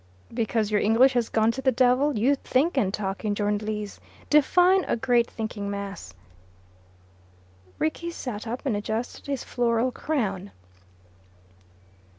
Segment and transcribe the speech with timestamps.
[0.33, 2.17] "Because your English has gone to the devil.
[2.17, 3.99] You think and talk in Journalese.
[4.31, 6.15] Define a great thinking mass."
[7.77, 10.49] Rickie sat up and adjusted his floral crown.